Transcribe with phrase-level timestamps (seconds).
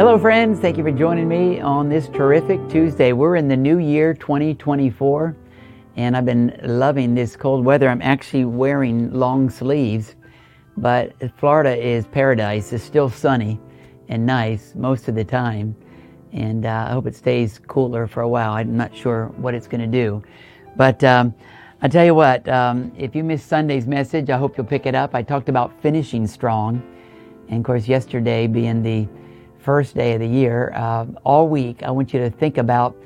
[0.00, 0.60] Hello, friends.
[0.60, 3.12] Thank you for joining me on this terrific Tuesday.
[3.12, 5.36] We're in the new year 2024,
[5.96, 7.86] and I've been loving this cold weather.
[7.86, 10.14] I'm actually wearing long sleeves,
[10.78, 12.72] but Florida is paradise.
[12.72, 13.60] It's still sunny
[14.08, 15.76] and nice most of the time,
[16.32, 18.52] and uh, I hope it stays cooler for a while.
[18.52, 20.22] I'm not sure what it's going to do,
[20.76, 21.34] but um,
[21.82, 24.94] I tell you what, um, if you missed Sunday's message, I hope you'll pick it
[24.94, 25.14] up.
[25.14, 26.82] I talked about finishing strong.
[27.50, 29.06] And of course, yesterday being the
[29.62, 32.96] first day of the year, uh, all week, I want you to think about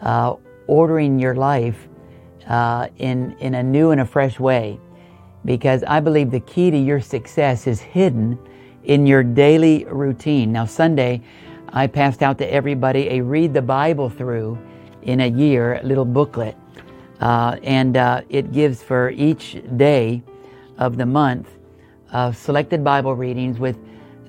[0.00, 0.36] uh,
[0.66, 1.88] ordering your life
[2.46, 4.80] uh, in, in a new and a fresh way.
[5.44, 8.38] Because I believe the key to your success is hidden
[8.84, 10.52] in your daily routine.
[10.52, 11.22] Now, Sunday,
[11.70, 14.58] I passed out to everybody a read the Bible through
[15.02, 16.56] in a year little booklet.
[17.20, 20.22] Uh, and uh, it gives for each day
[20.78, 21.48] of the month
[22.12, 23.76] uh, selected Bible readings with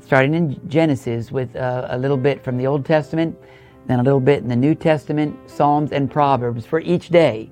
[0.09, 3.37] starting in Genesis with uh, a little bit from the Old Testament,
[3.85, 7.47] then a little bit in the New Testament, Psalms and Proverbs for each day.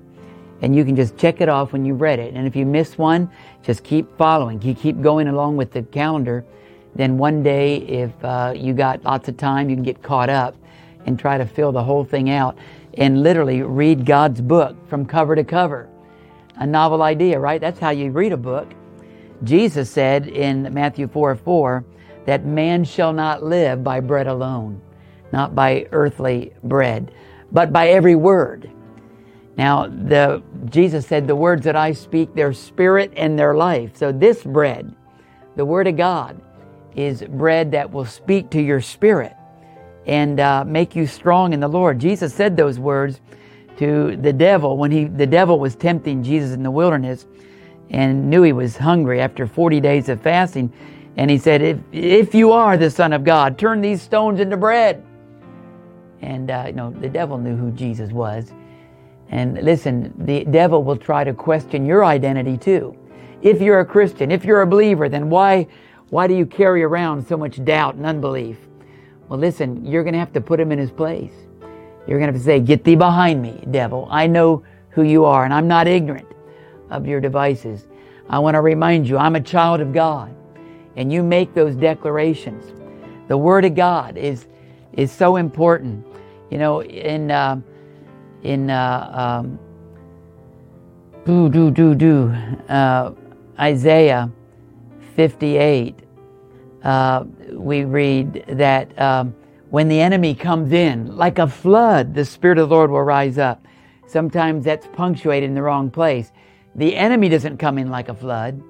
[0.60, 2.34] And you can just check it off when you've read it.
[2.34, 3.30] And if you miss one,
[3.62, 4.60] just keep following.
[4.60, 6.44] You keep going along with the calendar.
[6.96, 10.56] Then one day, if uh, you got lots of time, you can get caught up
[11.06, 12.58] and try to fill the whole thing out
[12.94, 15.88] and literally read God's book from cover to cover.
[16.56, 17.60] A novel idea, right?
[17.60, 18.68] That's how you read a book.
[19.44, 21.84] Jesus said in Matthew 4 4
[22.28, 24.82] that man shall not live by bread alone,
[25.32, 27.10] not by earthly bread,
[27.50, 28.70] but by every word.
[29.56, 33.96] Now, the, Jesus said, The words that I speak, they're spirit and they're life.
[33.96, 34.94] So, this bread,
[35.56, 36.38] the Word of God,
[36.94, 39.34] is bread that will speak to your spirit
[40.04, 41.98] and uh, make you strong in the Lord.
[41.98, 43.22] Jesus said those words
[43.78, 47.26] to the devil when he the devil was tempting Jesus in the wilderness
[47.88, 50.70] and knew he was hungry after 40 days of fasting
[51.18, 54.56] and he said if if you are the son of God turn these stones into
[54.56, 55.04] bread
[56.22, 58.52] and uh, you know the devil knew who Jesus was
[59.28, 62.96] and listen the devil will try to question your identity too
[63.42, 65.66] if you're a Christian if you're a believer then why
[66.08, 68.56] why do you carry around so much doubt and unbelief
[69.28, 71.34] well, listen, you're going to have to put him in his place.
[72.06, 74.08] You're going to have to say, Get thee behind me, devil.
[74.10, 76.26] I know who you are, and I'm not ignorant
[76.90, 77.86] of your devices.
[78.30, 80.34] I want to remind you, I'm a child of God.
[80.98, 82.72] And you make those declarations.
[83.28, 84.48] The Word of God is,
[84.94, 86.04] is so important.
[86.50, 87.60] You know, in, uh,
[88.42, 89.60] in, uh, um,
[91.24, 92.34] do, do, do, do,
[92.68, 93.12] uh,
[93.60, 94.28] Isaiah
[95.14, 95.94] 58,
[96.82, 99.36] uh, we read that um,
[99.70, 103.38] when the enemy comes in, like a flood, the Spirit of the Lord will rise
[103.38, 103.64] up.
[104.08, 106.32] Sometimes that's punctuated in the wrong place.
[106.74, 108.60] The enemy doesn't come in like a flood.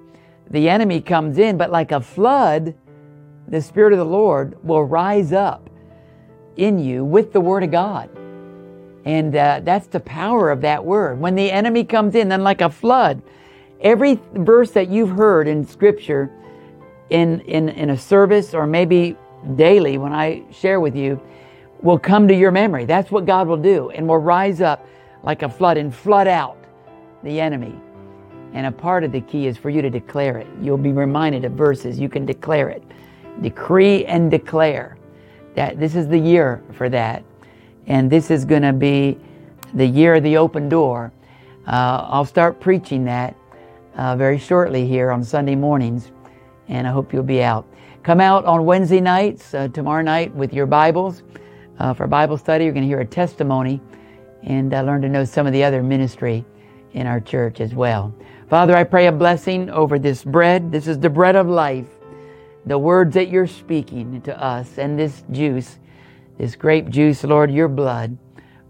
[0.50, 2.74] The enemy comes in, but like a flood,
[3.48, 5.68] the Spirit of the Lord will rise up
[6.56, 8.10] in you with the Word of God.
[9.04, 11.18] And uh, that's the power of that word.
[11.18, 13.22] When the enemy comes in, then like a flood,
[13.80, 16.30] every verse that you've heard in Scripture
[17.10, 19.16] in, in, in a service or maybe
[19.54, 21.20] daily when I share with you
[21.80, 22.84] will come to your memory.
[22.84, 24.86] That's what God will do and will rise up
[25.22, 26.58] like a flood and flood out
[27.22, 27.74] the enemy.
[28.52, 30.46] And a part of the key is for you to declare it.
[30.60, 31.98] You'll be reminded of verses.
[31.98, 32.82] You can declare it.
[33.42, 34.96] Decree and declare
[35.54, 37.22] that this is the year for that.
[37.86, 39.18] And this is going to be
[39.74, 41.12] the year of the open door.
[41.66, 43.36] Uh, I'll start preaching that
[43.96, 46.10] uh, very shortly here on Sunday mornings
[46.68, 47.66] and I hope you'll be out.
[48.02, 51.22] Come out on Wednesday nights, uh, tomorrow night, with your Bibles
[51.78, 52.64] uh, for Bible study.
[52.64, 53.80] You're going to hear a testimony
[54.42, 56.44] and uh, learn to know some of the other ministry
[56.92, 58.14] in our church as well.
[58.48, 60.72] Father, I pray a blessing over this bread.
[60.72, 61.88] This is the bread of life,
[62.64, 65.78] the words that you're speaking to us, and this juice,
[66.38, 68.16] this grape juice, Lord, your blood.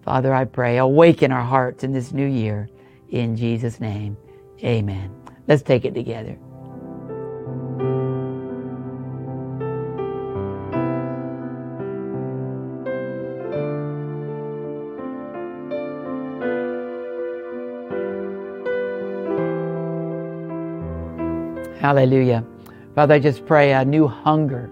[0.02, 2.68] Father, I pray, awaken our hearts in this new year.
[3.10, 4.16] In Jesus' name,
[4.64, 5.14] amen.
[5.46, 6.36] Let's take it together.
[21.80, 22.44] Hallelujah.
[22.96, 24.68] Father, I just pray a new hunger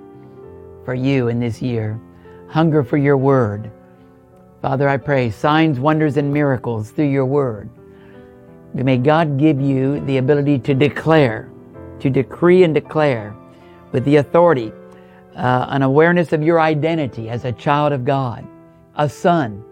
[0.84, 2.00] for you in this year,
[2.48, 3.70] hunger for your word.
[4.60, 7.70] Father, I pray signs, wonders, and miracles through your word.
[8.74, 11.48] May God give you the ability to declare,
[12.00, 13.36] to decree and declare
[13.92, 14.72] with the authority,
[15.36, 18.44] uh, an awareness of your identity as a child of God,
[18.96, 19.62] a son,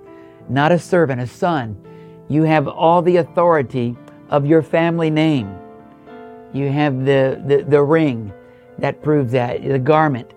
[0.48, 1.76] not a servant, a son.
[2.28, 3.96] You have all the authority
[4.30, 5.52] of your family name.
[6.54, 8.32] You have the, the, the ring
[8.78, 10.32] that proves that, the garment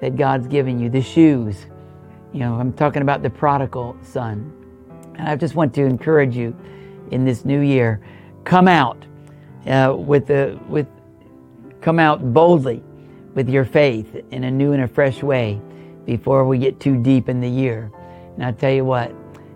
[0.00, 1.66] that God's given you, the shoes
[2.32, 4.52] You know, I'm talking about the prodigal son.
[5.18, 6.56] And I just want to encourage you
[7.10, 8.00] in this new year,
[8.44, 9.04] come out
[9.66, 10.86] uh, with the with
[11.80, 12.82] come out boldly
[13.34, 15.60] with your faith in a new and a fresh way
[16.06, 17.90] before we get too deep in the year.
[18.36, 19.12] And I tell you what,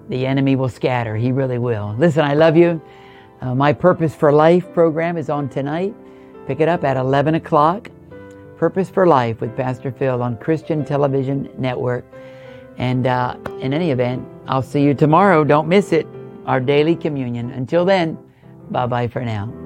[0.08, 1.16] the enemy will scatter.
[1.16, 1.94] He really will.
[1.98, 2.82] Listen, I love you.
[3.40, 5.94] Uh, my Purpose for Life program is on tonight.
[6.46, 7.90] Pick it up at 11 o'clock.
[8.56, 12.04] Purpose for Life with Pastor Phil on Christian Television Network.
[12.76, 15.44] And uh, in any event, I'll see you tomorrow.
[15.44, 16.06] Don't miss it.
[16.46, 17.50] Our daily communion.
[17.50, 18.18] Until then,
[18.70, 19.63] bye bye for now.